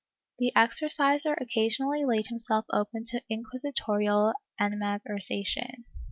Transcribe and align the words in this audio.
^ 0.33 0.37
The 0.39 0.51
exorciser 0.55 1.29
also 1.33 1.43
occasionally 1.43 2.05
laid 2.05 2.25
himself 2.25 2.65
open 2.71 3.03
to 3.09 3.21
inquisitorial 3.29 4.33
animadversion. 4.59 5.85